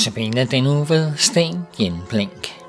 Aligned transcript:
Notabene 0.00 0.44
den 0.44 0.66
uge 0.66 0.88
ved 0.88 1.12
Sten 1.16 1.66
Jenblink. 1.78 2.59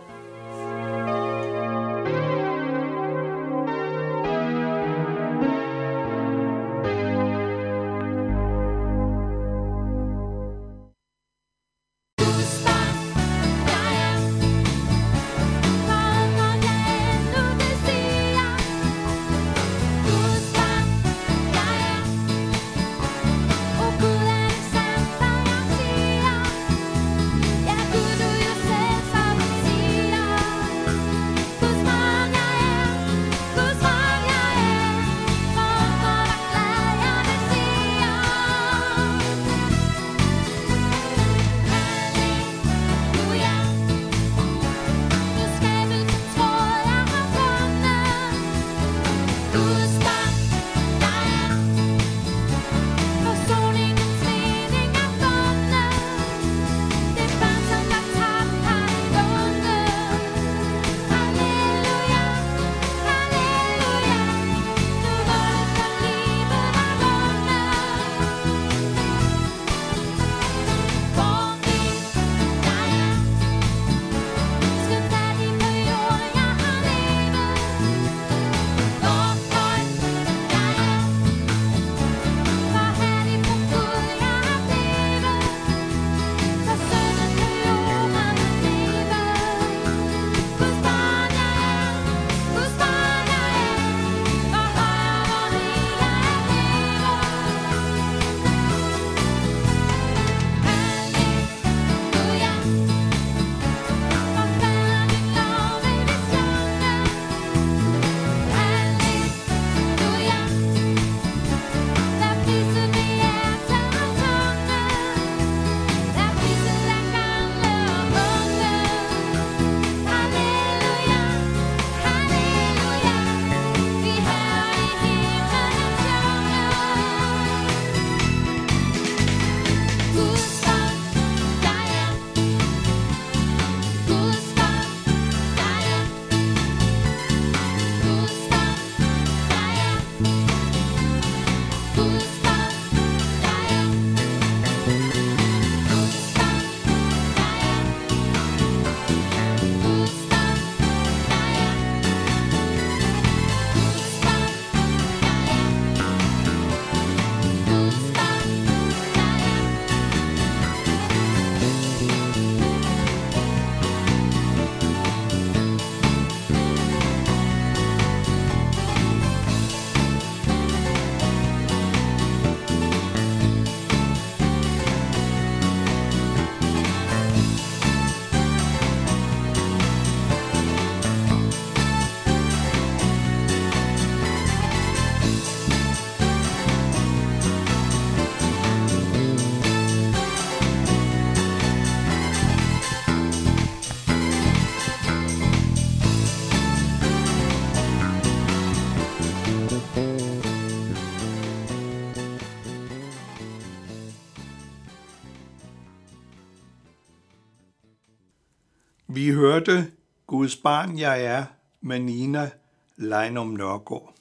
Vi 209.13 209.29
hørte 209.29 209.91
Guds 210.27 210.55
barn 210.55 210.99
jeg 210.99 211.25
er 211.25 211.45
med 211.81 211.99
Nina 211.99 212.51
Leinum 212.95 213.47
Nørgaard. 213.47 214.15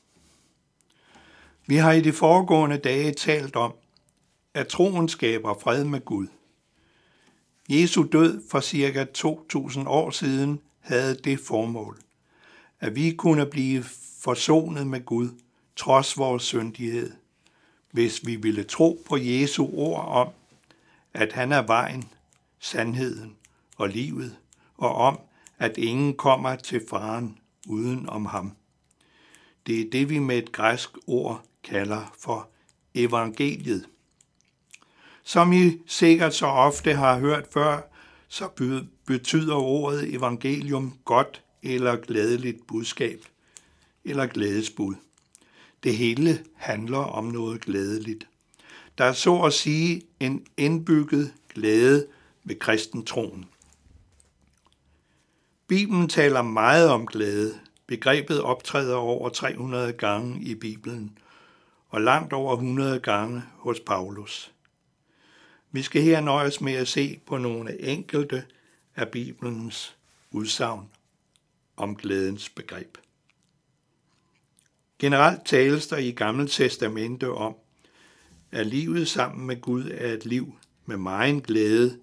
Vi 1.66 1.76
har 1.76 1.92
i 1.92 2.00
de 2.00 2.12
foregående 2.12 2.78
dage 2.78 3.12
talt 3.12 3.56
om, 3.56 3.74
at 4.54 4.68
troen 4.68 5.08
skaber 5.08 5.54
fred 5.54 5.84
med 5.84 6.04
Gud. 6.04 6.26
Jesu 7.68 8.06
død 8.12 8.42
for 8.50 8.60
cirka 8.60 9.04
2000 9.04 9.88
år 9.88 10.10
siden 10.10 10.60
havde 10.80 11.14
det 11.14 11.40
formål, 11.40 11.98
at 12.80 12.96
vi 12.96 13.10
kunne 13.10 13.46
blive 13.46 13.84
forsonet 14.20 14.86
med 14.86 15.04
Gud 15.04 15.28
trods 15.76 16.18
vores 16.18 16.42
syndighed, 16.42 17.12
hvis 17.90 18.26
vi 18.26 18.36
ville 18.36 18.64
tro 18.64 19.02
på 19.08 19.16
Jesu 19.16 19.68
ord 19.72 20.04
om, 20.06 20.28
at 21.14 21.32
han 21.32 21.52
er 21.52 21.62
vejen, 21.62 22.04
sandheden 22.58 23.36
og 23.76 23.88
livet, 23.88 24.36
og 24.80 24.94
om, 24.94 25.20
at 25.58 25.76
ingen 25.76 26.14
kommer 26.14 26.56
til 26.56 26.82
faren 26.90 27.38
uden 27.66 28.08
om 28.08 28.26
ham. 28.26 28.52
Det 29.66 29.80
er 29.80 29.90
det, 29.90 30.08
vi 30.08 30.18
med 30.18 30.38
et 30.38 30.52
græsk 30.52 30.90
ord 31.06 31.42
kalder 31.64 32.14
for 32.18 32.48
evangeliet. 32.94 33.88
Som 35.22 35.52
I 35.52 35.78
sikkert 35.86 36.34
så 36.34 36.46
ofte 36.46 36.94
har 36.94 37.18
hørt 37.18 37.46
før, 37.52 37.80
så 38.28 38.48
betyder 39.06 39.54
ordet 39.54 40.14
evangelium 40.14 40.98
godt 41.04 41.42
eller 41.62 41.96
glædeligt 41.96 42.66
budskab, 42.66 43.20
eller 44.04 44.26
glædesbud. 44.26 44.94
Det 45.82 45.96
hele 45.96 46.44
handler 46.54 46.98
om 46.98 47.24
noget 47.24 47.60
glædeligt. 47.60 48.28
Der 48.98 49.04
er 49.04 49.12
så 49.12 49.40
at 49.40 49.52
sige 49.52 50.02
en 50.20 50.46
indbygget 50.56 51.34
glæde 51.54 52.06
ved 52.44 52.56
kristentroen. 52.56 53.49
Bibelen 55.70 56.08
taler 56.08 56.42
meget 56.42 56.88
om 56.88 57.06
glæde. 57.06 57.60
Begrebet 57.86 58.42
optræder 58.42 58.96
over 58.96 59.28
300 59.28 59.92
gange 59.92 60.42
i 60.42 60.54
Bibelen, 60.54 61.18
og 61.88 62.00
langt 62.00 62.32
over 62.32 62.52
100 62.52 63.00
gange 63.00 63.42
hos 63.56 63.80
Paulus. 63.80 64.52
Vi 65.72 65.82
skal 65.82 66.02
her 66.02 66.20
nøjes 66.20 66.60
med 66.60 66.72
at 66.72 66.88
se 66.88 67.20
på 67.26 67.38
nogle 67.38 67.82
enkelte 67.82 68.44
af 68.96 69.08
Bibelens 69.08 69.96
udsagn 70.30 70.88
om 71.76 71.96
glædens 71.96 72.48
begreb. 72.48 72.98
Generelt 74.98 75.44
tales 75.44 75.86
der 75.86 75.96
i 75.96 76.10
Gamle 76.10 76.48
Testamente 76.48 77.30
om, 77.30 77.54
at 78.52 78.66
livet 78.66 79.08
sammen 79.08 79.46
med 79.46 79.60
Gud 79.60 79.90
er 79.94 80.12
et 80.12 80.26
liv 80.26 80.54
med 80.86 80.96
meget 80.96 81.42
glæde. 81.42 81.98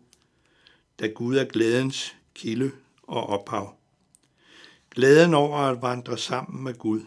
da 1.00 1.08
Gud 1.08 1.38
er 1.38 1.46
glædens 1.46 2.16
kilde 2.36 2.72
og 3.08 3.28
ophav. 3.30 3.76
Glæden 4.92 5.34
over 5.34 5.58
at 5.58 5.82
vandre 5.82 6.18
sammen 6.18 6.64
med 6.64 6.74
Gud, 6.74 7.02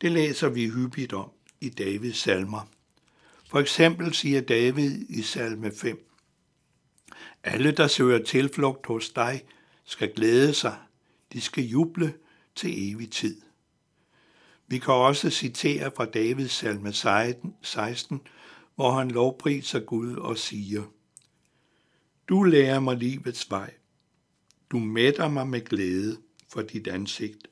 det 0.00 0.12
læser 0.12 0.48
vi 0.48 0.68
hyppigt 0.68 1.12
om 1.12 1.30
i 1.60 1.68
Davids 1.68 2.16
salmer. 2.16 2.68
For 3.50 3.58
eksempel 3.60 4.14
siger 4.14 4.40
David 4.40 5.06
i 5.08 5.22
salme 5.22 5.72
5, 5.72 6.08
Alle, 7.42 7.70
der 7.70 7.86
søger 7.86 8.24
tilflugt 8.24 8.86
hos 8.86 9.10
dig, 9.10 9.42
skal 9.84 10.12
glæde 10.14 10.54
sig. 10.54 10.76
De 11.32 11.40
skal 11.40 11.64
juble 11.64 12.14
til 12.54 12.92
evig 12.92 13.10
tid. 13.10 13.42
Vi 14.68 14.78
kan 14.78 14.94
også 14.94 15.30
citere 15.30 15.90
fra 15.96 16.04
Davids 16.04 16.52
salme 16.52 16.92
16, 17.62 18.20
hvor 18.74 18.90
han 18.90 19.10
lovpriser 19.10 19.80
Gud 19.80 20.16
og 20.16 20.38
siger, 20.38 20.82
Du 22.28 22.42
lærer 22.42 22.80
mig 22.80 22.96
livets 22.96 23.50
vej. 23.50 23.74
Du 24.70 24.78
mætter 24.78 25.28
mig 25.28 25.48
med 25.48 25.64
glæde 25.64 26.18
for 26.52 26.62
dit 26.62 26.86
ansigt. 26.86 27.48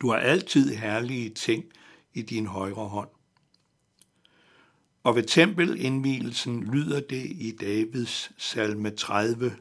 Du 0.00 0.10
har 0.10 0.18
altid 0.18 0.74
herlige 0.74 1.30
ting 1.30 1.64
i 2.14 2.22
din 2.22 2.46
højre 2.46 2.88
hånd. 2.88 3.08
Og 5.02 5.16
ved 5.16 5.22
tempelindvielsen 5.22 6.64
lyder 6.64 7.00
det 7.00 7.26
i 7.26 7.56
Davids 7.60 8.32
salme 8.38 8.90
30. 8.90 9.56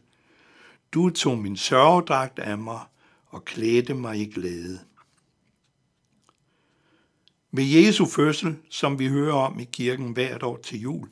Du 0.92 1.10
tog 1.10 1.38
min 1.38 1.58
sørgedragt 1.58 2.40
af 2.40 2.58
mig 2.58 2.82
og 3.28 3.46
klædte 3.46 3.94
mig 3.94 4.20
i 4.20 4.26
glæde. 4.26 4.80
Ved 7.52 7.64
Jesu 7.64 8.06
fødsel, 8.06 8.58
som 8.70 9.00
vi 9.00 9.08
hører 9.08 9.34
om 9.34 9.60
i 9.60 9.64
kirken 9.64 10.12
hvert 10.12 10.44
år 10.44 10.58
til 10.58 10.80
jul, 10.80 11.10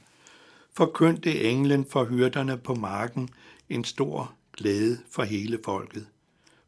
forkyndte 0.73 1.43
englen 1.43 1.85
for 1.85 2.05
hyrderne 2.05 2.57
på 2.57 2.75
marken 2.75 3.29
en 3.69 3.83
stor 3.83 4.35
glæde 4.57 4.99
for 5.11 5.23
hele 5.23 5.59
folket. 5.65 6.07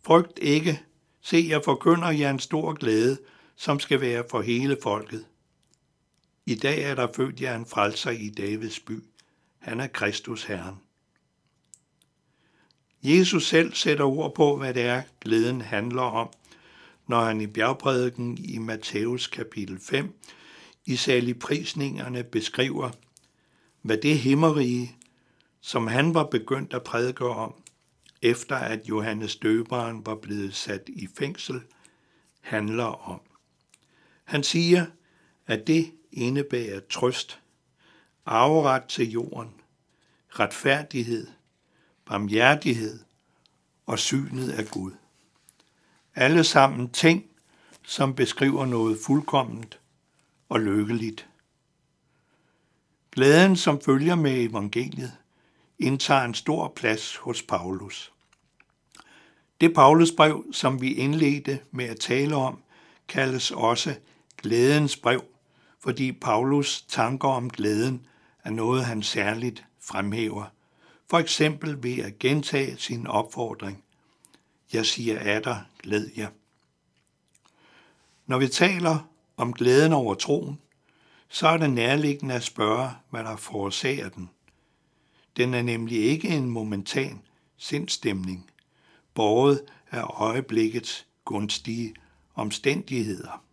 Frygt 0.06 0.40
ikke, 0.42 0.82
se 1.22 1.46
jeg 1.50 1.62
forkynder 1.64 2.12
jer 2.12 2.30
en 2.30 2.40
stor 2.40 2.74
glæde, 2.74 3.18
som 3.56 3.80
skal 3.80 4.02
være 4.02 4.24
for 4.32 4.42
hele 4.42 4.78
folket. 4.84 5.26
I 6.46 6.56
dag 6.56 6.84
er 6.84 6.96
der 6.96 7.08
født 7.16 7.42
jer 7.42 7.56
en 7.56 7.66
frelser 7.66 8.12
i 8.12 8.30
Davids 8.30 8.80
by. 8.80 9.04
Han 9.58 9.80
er 9.80 9.88
Kristus 9.88 10.44
Herren. 10.44 10.76
Jesus 13.04 13.48
selv 13.48 13.74
sætter 13.74 14.06
ord 14.06 14.36
på, 14.36 14.58
hvad 14.58 14.74
det 14.74 14.84
er, 14.84 15.02
glæden 15.22 15.62
handler 15.62 16.02
om, 16.02 16.30
når 17.08 17.22
han 17.22 17.42
i 17.42 17.48
bjergprædiken 17.48 18.38
i 18.38 18.58
Matthæus 18.58 19.28
kapitel 19.28 19.80
5 19.80 20.20
i 20.86 20.96
særlig 20.96 21.40
prisningerne 21.40 22.24
beskriver, 22.24 22.90
hvad 23.82 23.98
det 23.98 24.20
himmerige, 24.20 24.96
som 25.62 25.88
han 25.88 26.14
var 26.14 26.24
begyndt 26.24 26.74
at 26.74 26.84
prædike 26.84 27.26
om, 27.26 27.54
efter 28.26 28.56
at 28.56 28.90
Johannes 28.90 29.36
døberen 29.36 30.06
var 30.06 30.16
blevet 30.16 30.56
sat 30.56 30.84
i 30.88 31.08
fængsel, 31.18 31.62
handler 32.42 33.10
om. 33.10 33.22
Han 34.24 34.44
siger, 34.44 34.86
at 35.48 35.68
det 35.68 35.92
indebærer 36.12 36.80
trøst, 36.90 37.40
arveret 38.26 38.84
til 38.84 39.12
jorden, 39.12 39.54
retfærdighed, 40.30 41.28
barmhjertighed 42.06 43.00
og 43.86 44.00
synet 44.00 44.52
af 44.52 44.66
Gud. 44.66 44.92
Alle 46.16 46.44
sammen 46.44 46.90
ting, 46.90 47.26
som 47.84 48.16
beskriver 48.16 48.66
noget 48.66 49.00
fuldkomment 49.06 49.80
og 50.50 50.60
lykkeligt. 50.60 51.28
Glæden, 53.12 53.56
som 53.56 53.82
følger 53.82 54.16
med 54.16 54.44
evangeliet, 54.44 55.14
indtager 55.80 56.22
en 56.24 56.34
stor 56.34 56.74
plads 56.76 57.16
hos 57.16 57.44
Paulus. 57.44 58.15
Det 59.62 59.74
Paulusbrev, 59.74 60.46
som 60.52 60.82
vi 60.82 60.94
indledte 60.94 61.60
med 61.72 61.86
at 61.86 62.00
tale 62.00 62.36
om, 62.36 62.62
kaldes 63.08 63.52
også 63.52 63.96
glædens 64.38 64.98
brev, 64.98 65.24
fordi 65.80 66.12
Paulus 66.12 66.82
tanker 66.82 67.28
om 67.28 67.50
glæden 67.50 68.08
er 68.44 68.50
noget, 68.50 68.86
han 68.86 69.04
særligt 69.04 69.66
fremhæver. 69.82 70.46
For 71.10 71.20
eksempel 71.20 71.84
ved 71.84 71.98
at 71.98 72.20
gentage 72.20 72.78
sin 72.78 73.08
opfordring. 73.08 73.84
Jeg 74.74 74.86
siger 74.86 75.20
af 75.20 75.44
dig, 75.44 75.62
glæd 75.84 76.08
jer. 76.18 76.30
Når 78.26 78.38
vi 78.38 78.48
taler 78.48 79.10
om 79.38 79.54
glæden 79.54 79.94
over 79.94 80.14
troen, 80.14 80.60
så 81.30 81.48
er 81.48 81.58
det 81.58 81.70
nærliggende 81.70 82.36
at 82.36 82.44
spørge, 82.44 82.90
hvad 83.10 83.24
der 83.24 83.36
forårsager 83.36 84.10
den. 84.10 84.30
Den 85.38 85.54
er 85.54 85.62
nemlig 85.62 86.04
ikke 86.04 86.28
en 86.28 86.50
momentan 86.50 87.22
sindstemning, 87.58 88.50
båret 89.16 89.62
af 89.92 90.04
øjeblikkets 90.04 91.08
gunstige 91.26 91.96
omstændigheder. 92.36 93.44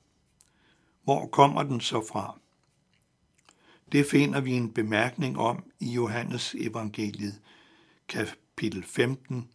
Hvor 1.05 1.27
kommer 1.27 1.63
den 1.63 1.81
så 1.81 2.07
fra? 2.13 2.39
Det 3.93 4.07
finder 4.07 4.41
vi 4.41 4.53
en 4.53 4.73
bemærkning 4.73 5.39
om 5.39 5.65
i 5.81 5.93
Johannes 5.93 6.55
evangeliet, 6.59 7.41
kapitel 8.09 8.85
15, 8.85 9.49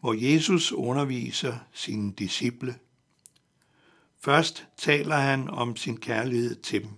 hvor 0.00 0.12
Jesus 0.12 0.72
underviser 0.72 1.58
sine 1.72 2.12
disciple. 2.12 2.78
Først 4.20 4.66
taler 4.76 5.16
han 5.16 5.50
om 5.50 5.76
sin 5.76 5.96
kærlighed 5.96 6.54
til 6.54 6.82
dem. 6.82 6.90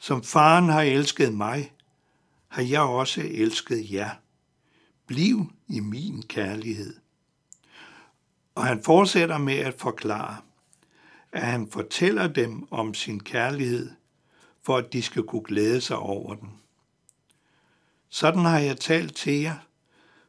Som 0.00 0.22
faren 0.22 0.68
har 0.68 0.82
elsket 0.82 1.34
mig, 1.34 1.72
har 2.48 2.62
jeg 2.62 2.80
også 2.80 3.22
elsket 3.24 3.92
jer. 3.92 4.10
Bliv 5.12 5.52
i 5.68 5.80
min 5.80 6.22
kærlighed. 6.22 6.96
Og 8.54 8.64
han 8.64 8.82
fortsætter 8.82 9.38
med 9.38 9.58
at 9.58 9.74
forklare, 9.74 10.36
at 11.32 11.42
han 11.42 11.70
fortæller 11.70 12.26
dem 12.26 12.72
om 12.72 12.94
sin 12.94 13.20
kærlighed, 13.20 13.90
for 14.62 14.76
at 14.76 14.92
de 14.92 15.02
skal 15.02 15.22
kunne 15.22 15.42
glæde 15.42 15.80
sig 15.80 15.96
over 15.96 16.34
den. 16.34 16.48
Sådan 18.08 18.44
har 18.44 18.58
jeg 18.58 18.76
talt 18.76 19.16
til 19.16 19.40
jer, 19.40 19.56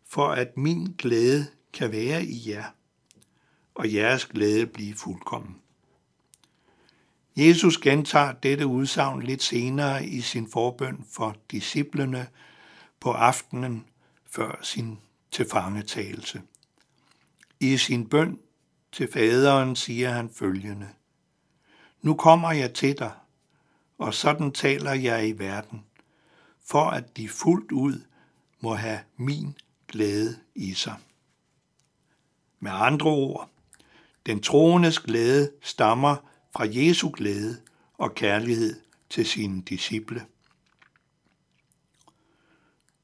for 0.06 0.28
at 0.28 0.58
min 0.58 0.96
glæde 0.98 1.48
kan 1.74 1.92
være 1.92 2.26
i 2.26 2.50
jer, 2.50 2.66
og 3.76 3.94
jeres 3.94 4.26
glæde 4.26 4.68
blive 4.68 4.96
fuldkommen. 4.96 5.56
Jesus 7.36 7.78
gentager 7.78 8.32
dette 8.32 8.68
udsagn 8.68 9.22
lidt 9.22 9.44
senere 9.44 10.06
i 10.06 10.22
sin 10.22 10.48
forbøn 10.52 11.06
for 11.12 11.36
disciplene 11.52 12.28
på 13.00 13.12
aftenen 13.12 13.86
før 14.36 14.60
sin 14.62 15.00
tilfangetagelse. 15.32 16.42
I 17.60 17.78
sin 17.78 18.10
bøn 18.10 18.40
til 18.92 19.12
faderen 19.13 19.75
siger 19.75 20.10
han 20.10 20.30
følgende. 20.30 20.90
Nu 22.02 22.16
kommer 22.16 22.52
jeg 22.52 22.74
til 22.74 22.98
dig, 22.98 23.12
og 23.98 24.13
sådan 24.13 24.52
taler 24.52 24.94
jeg 24.94 25.28
i 25.28 25.32
verden, 25.32 25.86
for 26.66 26.86
at 26.90 27.18
de 27.18 27.30
fuldt 27.30 27.72
ud 27.72 28.02
må 28.60 28.74
have 28.74 29.00
min 29.18 29.58
glæde 29.88 30.40
i 30.56 30.74
sig. 30.74 30.96
Med 32.60 32.72
andre 32.74 33.10
ord, 33.10 33.50
den 34.25 34.42
troendes 34.42 35.00
glæde 35.00 35.52
stammer 35.62 36.16
fra 36.54 36.66
Jesu 36.70 37.12
glæde 37.13 37.62
og 37.98 38.16
kærlighed 38.16 38.82
til 39.10 39.25
sine 39.25 39.62
disciple. 39.62 40.25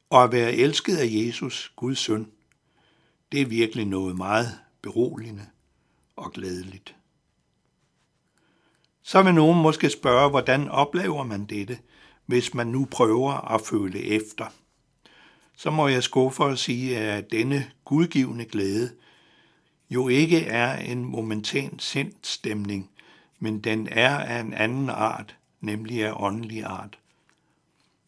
Og 0.09 0.23
at 0.23 0.31
være 0.31 0.53
elsket 0.53 0.97
af 0.97 1.07
Jesus, 1.09 1.71
Guds 1.75 1.99
søn, 1.99 2.31
det 3.31 3.41
er 3.41 3.45
virkelig 3.45 3.85
noget 3.85 4.17
meget 4.17 4.59
beroligende 4.81 5.45
og 6.15 6.31
glædeligt. 6.31 6.95
Så 9.03 9.21
vil 9.21 9.33
nogen 9.33 9.61
måske 9.61 9.89
spørge, 9.89 10.29
hvordan 10.29 10.69
oplever 10.69 11.23
man 11.23 11.45
dette, 11.45 11.79
hvis 12.25 12.53
man 12.53 12.67
nu 12.67 12.87
prøver 12.91 13.53
at 13.53 13.61
føle 13.61 14.03
efter. 14.03 14.45
Så 15.57 15.71
må 15.71 15.87
jeg 15.87 16.03
skuffe 16.03 16.43
og 16.43 16.57
sige, 16.57 16.97
at 16.97 17.31
denne 17.31 17.71
gudgivende 17.85 18.45
glæde 18.45 18.91
jo 19.89 20.07
ikke 20.07 20.45
er 20.45 20.77
en 20.77 21.05
momentan 21.05 21.79
sindstemning, 21.79 22.89
men 23.39 23.59
den 23.59 23.87
er 23.91 24.17
af 24.17 24.39
en 24.39 24.53
anden 24.53 24.89
art, 24.89 25.37
nemlig 25.61 26.05
af 26.05 26.13
åndelig 26.15 26.63
art. 26.63 26.99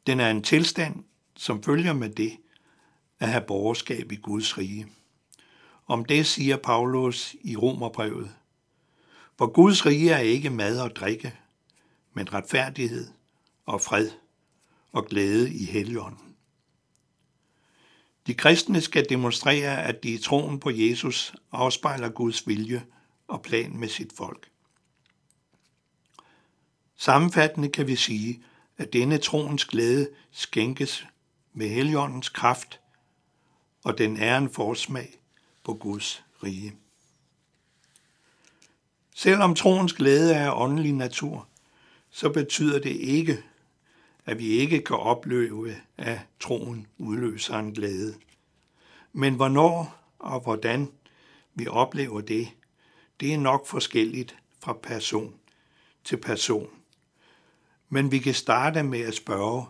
Den 0.07 0.19
er 0.19 0.31
en 0.31 0.43
tilstand, 0.43 1.03
som 1.41 1.63
følger 1.63 1.93
med 1.93 2.09
det 2.09 2.37
at 3.19 3.29
have 3.29 3.43
borgerskab 3.47 4.11
i 4.11 4.15
Guds 4.15 4.57
rige. 4.57 4.87
Om 5.87 6.05
det 6.05 6.25
siger 6.25 6.57
Paulus 6.57 7.35
i 7.41 7.55
Romerbrevet. 7.55 8.31
For 9.37 9.47
Guds 9.47 9.85
rige 9.85 10.11
er 10.11 10.19
ikke 10.19 10.49
mad 10.49 10.79
og 10.79 10.95
drikke, 10.95 11.33
men 12.13 12.33
retfærdighed 12.33 13.07
og 13.65 13.81
fred 13.81 14.09
og 14.91 15.05
glæde 15.05 15.53
i 15.53 15.65
Helligånden. 15.65 16.35
De 18.27 18.33
kristne 18.33 18.81
skal 18.81 19.09
demonstrere, 19.09 19.83
at 19.83 20.03
de 20.03 20.09
i 20.09 20.17
troen 20.17 20.59
på 20.59 20.69
Jesus 20.69 21.33
afspejler 21.51 22.09
Guds 22.09 22.47
vilje 22.47 22.85
og 23.27 23.41
plan 23.41 23.77
med 23.77 23.87
sit 23.87 24.13
folk. 24.17 24.49
Sammenfattende 26.97 27.69
kan 27.69 27.87
vi 27.87 27.95
sige, 27.95 28.43
at 28.77 28.93
denne 28.93 29.17
troens 29.17 29.65
glæde 29.65 30.09
skænkes 30.31 31.05
med 31.53 31.69
Helligåndens 31.69 32.29
kraft, 32.29 32.79
og 33.83 33.97
den 33.97 34.17
er 34.17 34.37
en 34.37 34.49
forsmag 34.49 35.21
på 35.63 35.73
Guds 35.73 36.23
rige. 36.43 36.75
Selvom 39.15 39.55
troens 39.55 39.93
glæde 39.93 40.33
er 40.33 40.51
åndelig 40.51 40.93
natur, 40.93 41.47
så 42.09 42.29
betyder 42.29 42.79
det 42.79 42.95
ikke, 42.95 43.43
at 44.25 44.39
vi 44.39 44.47
ikke 44.47 44.81
kan 44.81 44.97
opleve, 44.97 45.75
at 45.97 46.19
troen 46.39 46.87
udløser 46.97 47.57
en 47.57 47.73
glæde. 47.73 48.15
Men 49.13 49.35
hvornår 49.35 50.01
og 50.19 50.39
hvordan 50.39 50.91
vi 51.53 51.67
oplever 51.67 52.21
det, 52.21 52.47
det 53.19 53.33
er 53.33 53.37
nok 53.37 53.67
forskelligt 53.67 54.37
fra 54.59 54.73
person 54.73 55.33
til 56.03 56.17
person. 56.17 56.69
Men 57.89 58.11
vi 58.11 58.19
kan 58.19 58.33
starte 58.33 58.83
med 58.83 58.99
at 58.99 59.13
spørge, 59.13 59.65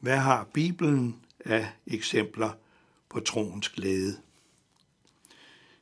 hvad 0.00 0.16
har 0.16 0.44
Bibelen 0.44 1.16
af 1.44 1.72
eksempler 1.86 2.50
på 3.08 3.20
troens 3.20 3.68
glæde? 3.68 4.20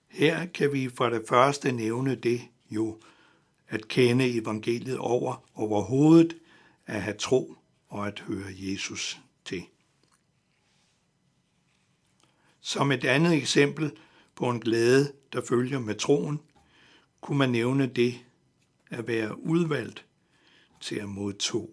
Her 0.08 0.46
kan 0.46 0.72
vi 0.72 0.88
for 0.88 1.08
det 1.08 1.24
første 1.28 1.72
nævne 1.72 2.14
det 2.14 2.40
jo, 2.70 3.00
at 3.68 3.88
kende 3.88 4.38
evangeliet 4.38 4.98
over 4.98 5.44
overhovedet, 5.54 6.36
at 6.86 7.02
have 7.02 7.16
tro 7.16 7.54
og 7.88 8.06
at 8.06 8.20
høre 8.20 8.46
Jesus 8.50 9.20
til. 9.44 9.64
Som 12.60 12.92
et 12.92 13.04
andet 13.04 13.32
eksempel 13.32 13.92
på 14.34 14.50
en 14.50 14.60
glæde, 14.60 15.12
der 15.32 15.42
følger 15.48 15.78
med 15.78 15.94
troen, 15.94 16.40
kunne 17.20 17.38
man 17.38 17.50
nævne 17.50 17.86
det 17.86 18.24
at 18.90 19.06
være 19.06 19.40
udvalgt 19.40 20.04
til 20.80 20.96
at 20.96 21.08
modtage, 21.08 21.68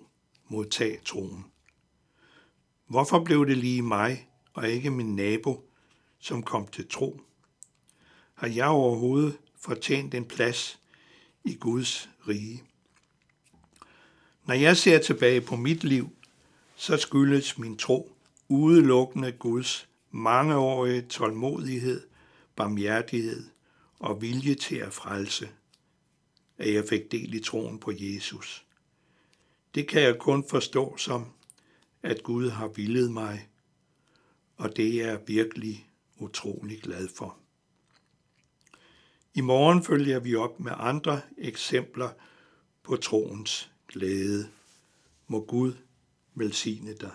modtage 0.47 0.99
troen. 1.05 1.45
Hvorfor 2.87 3.23
blev 3.23 3.45
det 3.45 3.57
lige 3.57 3.81
mig 3.81 4.29
og 4.53 4.69
ikke 4.69 4.91
min 4.91 5.15
nabo, 5.15 5.69
som 6.19 6.43
kom 6.43 6.67
til 6.67 6.87
tro? 6.87 7.21
Har 8.33 8.47
jeg 8.47 8.67
overhovedet 8.67 9.37
fortjent 9.57 10.13
en 10.13 10.25
plads 10.25 10.79
i 11.43 11.55
Guds 11.55 12.09
rige? 12.27 12.63
Når 14.45 14.53
jeg 14.53 14.77
ser 14.77 14.99
tilbage 14.99 15.41
på 15.41 15.55
mit 15.55 15.83
liv, 15.83 16.09
så 16.75 16.97
skyldes 16.97 17.57
min 17.57 17.77
tro 17.77 18.11
udelukkende 18.49 19.31
Guds 19.31 19.89
mangeårige 20.11 21.01
tålmodighed, 21.01 22.07
barmhjertighed 22.55 23.49
og 23.99 24.21
vilje 24.21 24.55
til 24.55 24.75
at 24.75 24.93
frelse, 24.93 25.49
at 26.57 26.73
jeg 26.73 26.83
fik 26.89 27.11
del 27.11 27.33
i 27.33 27.39
troen 27.39 27.79
på 27.79 27.91
Jesus. 27.99 28.65
Det 29.75 29.87
kan 29.87 30.01
jeg 30.01 30.19
kun 30.19 30.43
forstå 30.49 30.97
som, 30.97 31.34
at 32.05 32.23
Gud 32.23 32.49
har 32.49 32.67
villet 32.67 33.11
mig, 33.11 33.49
og 34.57 34.77
det 34.77 35.01
er 35.01 35.07
jeg 35.07 35.21
virkelig 35.27 35.89
utrolig 36.17 36.81
glad 36.81 37.07
for. 37.07 37.37
I 39.33 39.41
morgen 39.41 39.83
følger 39.83 40.19
vi 40.19 40.35
op 40.35 40.59
med 40.59 40.71
andre 40.75 41.21
eksempler 41.37 42.09
på 42.83 42.95
troens 42.95 43.71
glæde. 43.87 44.49
Må 45.27 45.45
Gud 45.45 45.73
velsigne 46.35 46.93
dig. 46.93 47.11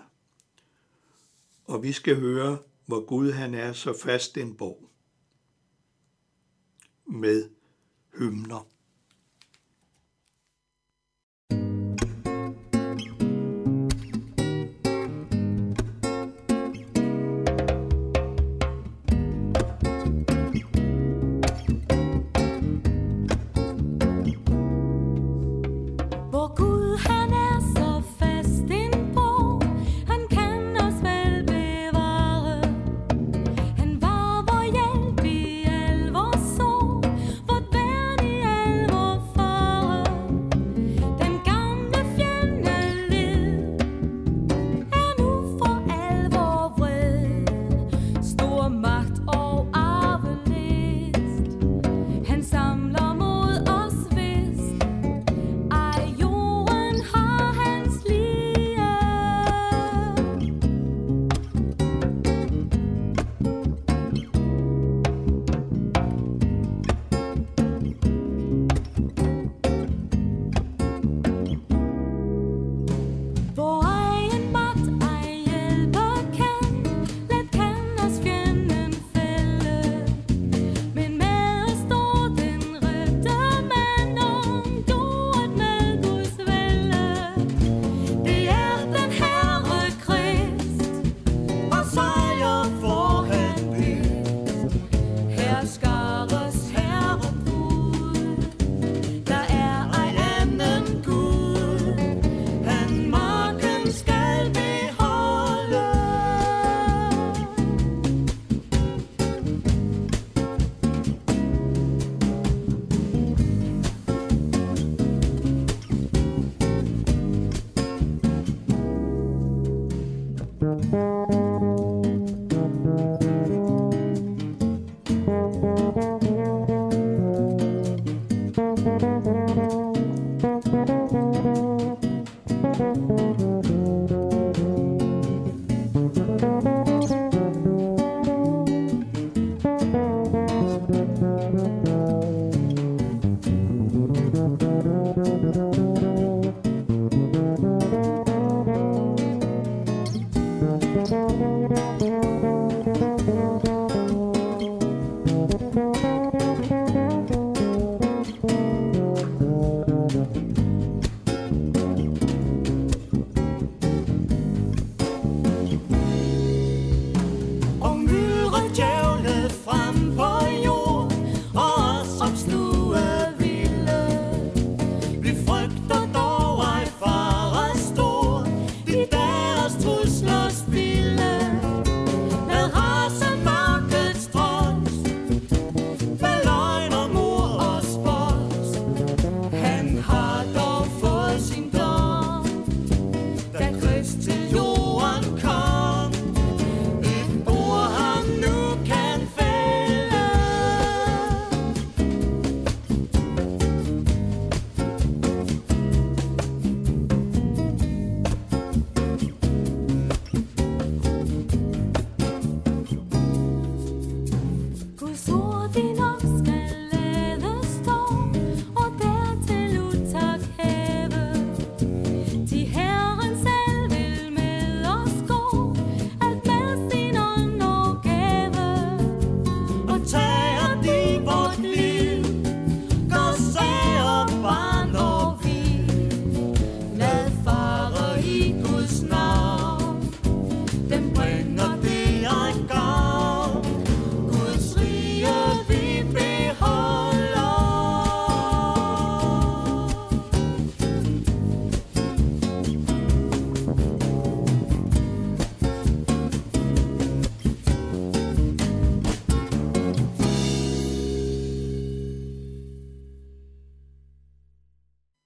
Og 1.65 1.83
vi 1.83 1.91
skal 1.91 2.15
høre, 2.15 2.57
hvor 2.85 3.05
Gud 3.05 3.31
han 3.31 3.53
er 3.53 3.73
så 3.73 3.97
fast 4.03 4.37
en 4.37 4.57
borg 4.57 4.89
med 7.05 7.49
hymner. 8.17 8.67